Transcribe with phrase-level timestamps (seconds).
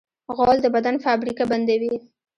[0.35, 1.95] غول د بدن فابریکه بندوي.